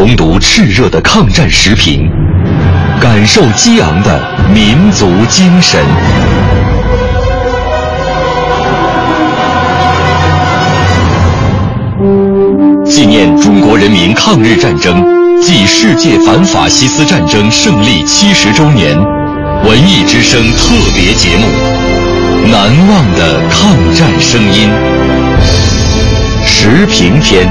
[0.00, 2.10] 重读炽热的抗战时评，
[2.98, 4.18] 感受激昂的
[4.50, 5.78] 民族精神。
[12.82, 15.04] 纪念中国人民抗日战争
[15.42, 18.96] 暨世界反法西斯战争胜利七十周年，
[19.64, 21.44] 文艺之声特别节目
[22.50, 24.70] 《难忘的抗战声音》
[26.46, 27.46] 时评篇。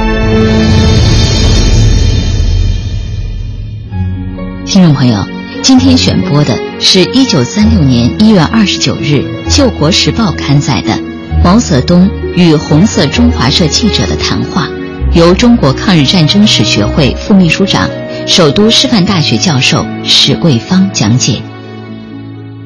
[4.70, 5.28] 听众朋友，
[5.64, 9.16] 今天选播的是一九三六年一月二十九日
[9.55, 10.96] 《救国时报》刊载的
[11.44, 14.70] 毛泽东与红色中华社记者的谈话，
[15.12, 17.90] 由中国抗日战争史学会副秘书长、
[18.27, 21.41] 首都师范大学教授史桂芳讲解。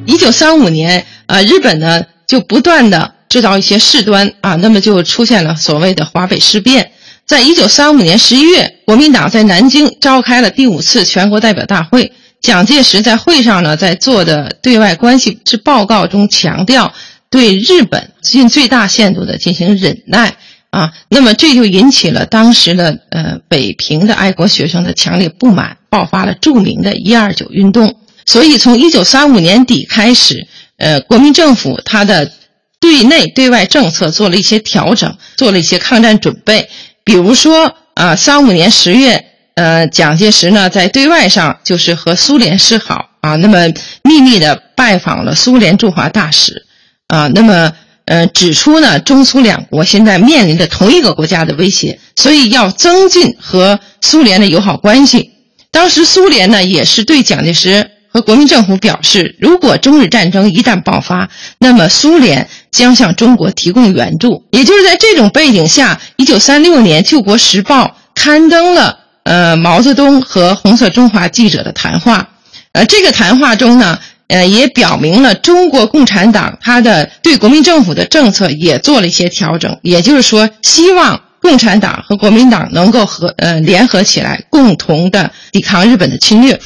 [0.04, 6.90] 一九三五年，呃，日本呢就不断的制造一些事端啊，那么就出现了所谓的华北事变。
[7.26, 12.12] 在一九三五年十一月，国民党在南京召开了第五次全国代表大会。
[12.42, 16.92] 蒋介石在会上呢，在做的对外关系之报告中强调，
[17.30, 20.36] 对日本尽最大限度的进行忍耐
[20.68, 20.92] 啊。
[21.08, 27.96] 那么这就引起了当时的呃北平的爱国学生的强烈不满，爆发了著名的“一二九”运动。
[28.26, 32.30] 所以从一九三五年底开始，呃，国民政府它的
[32.78, 36.68] 对内对外政策做了一些调整，做了一些抗战准备。
[37.04, 39.24] 比如说啊，三五年十月，
[39.54, 43.68] 呃，蒋介石呢在对外上就是和苏联示好啊，那么
[44.02, 46.66] 秘密的拜访了苏联驻华大使，
[47.08, 47.72] 啊，那么
[48.06, 55.32] 呃指出呢，中苏两国现在面临着同一个国家的威胁，所以要增进和苏联的友好关系。
[55.70, 57.90] 当时苏联呢也是对蒋介石。
[58.14, 64.44] 和国民政府表示，如果中日战争一旦爆发，那么苏联将向中国提供援助。
[64.50, 72.28] 也就是在这种背景下，一九三六年《救国时报》刊登了呃毛泽东和红色中华记者的谈话。
[72.72, 79.78] 呃，这个谈话中呢，呃也表明了中国共产党它的对国民政府的政策也做了一些调整。
[79.82, 86.60] 也就是说，希望共产党和国民党能够和呃联合起来，共同的抵抗日本的侵略。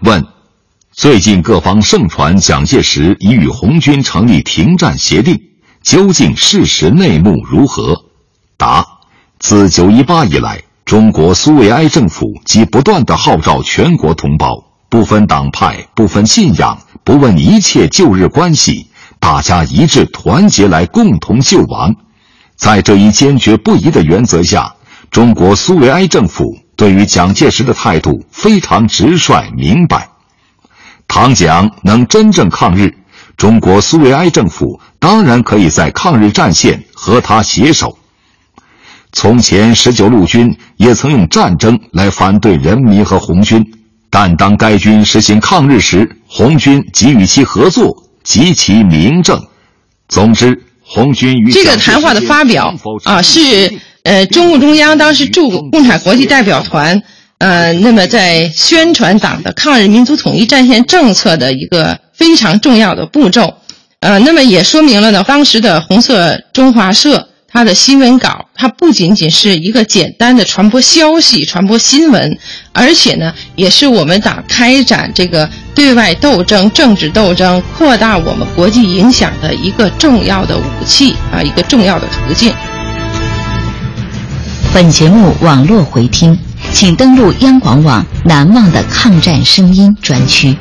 [0.00, 0.35] 问。
[0.96, 5.38] 最近各方盛传蒋介石已与红军成立停战协定，
[5.82, 8.06] 究竟事实内幕如何？
[8.56, 8.82] 答：
[9.38, 18.88] 自九一八以来，中国苏维埃政府即不断的号召全国同胞，不分党派、不分信仰、不问一切旧日关系，
[19.20, 21.94] 大家一致团结来共同救亡。
[22.56, 24.76] 在这一坚决不移的原则下，
[25.10, 30.08] 中国苏维埃政府对于蒋介石的态度非常直率明白。
[31.08, 32.94] 唐蒋能真正抗日，
[33.36, 37.96] 中国苏维埃政府当然可以在抗日战线和他携手。
[39.12, 43.64] 从前十九路军也曾用战争来反对人民和红军，
[44.10, 49.42] 但当该军实行抗日时，红军给予其合作，及其明正。
[50.08, 52.74] 总之，红军与这个谈话的发表
[53.04, 53.72] 啊，是
[54.02, 57.02] 呃中共中央当时驻共产国际代表团。
[57.38, 63.54] 呃，那么在宣传党的抗日民族统一战线政策的一个非常重要的步骤，
[64.00, 72.38] 呃，那么也说明了呢，当时的红色中华社它的新闻稿，它不仅仅是一个简单的传播消息、传播新闻，
[72.72, 82.50] 而且呢，也是我们党开展这个对外斗争、政治斗争、扩大我们国际影响的一个重要的武器啊，一个重要的途径。
[84.72, 86.45] 本节目网络回听。
[86.78, 90.54] 请登录央广网“难忘的抗战声音”专区。